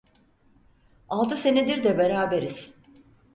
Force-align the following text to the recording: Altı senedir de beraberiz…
Altı 1.09 1.37
senedir 1.37 1.83
de 1.83 1.97
beraberiz… 1.97 2.73